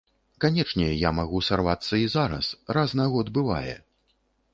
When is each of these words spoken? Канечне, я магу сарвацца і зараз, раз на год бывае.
Канечне, 0.43 0.85
я 1.01 1.11
магу 1.17 1.41
сарвацца 1.49 1.93
і 2.05 2.07
зараз, 2.13 2.49
раз 2.79 2.95
на 3.01 3.05
год 3.17 3.31
бывае. 3.37 3.75